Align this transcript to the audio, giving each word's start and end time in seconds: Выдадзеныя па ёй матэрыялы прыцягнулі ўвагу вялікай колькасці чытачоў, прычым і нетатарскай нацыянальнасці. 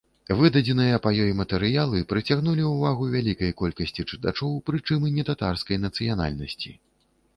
Выдадзеныя 0.37 0.95
па 1.05 1.11
ёй 1.25 1.33
матэрыялы 1.41 1.99
прыцягнулі 2.13 2.63
ўвагу 2.69 3.09
вялікай 3.17 3.51
колькасці 3.61 4.07
чытачоў, 4.09 4.57
прычым 4.71 5.07
і 5.11 5.15
нетатарскай 5.19 5.77
нацыянальнасці. 5.87 6.71